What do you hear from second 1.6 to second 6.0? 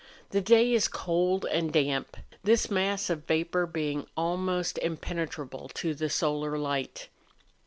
damp,— this mass of vapour being almost impene¬ trable to